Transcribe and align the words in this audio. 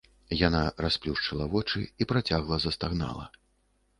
Яна 0.37 0.59
расплюшчыла 0.85 1.45
вочы 1.51 1.83
і 2.01 2.07
працягла 2.11 2.57
застагнала. 2.65 3.29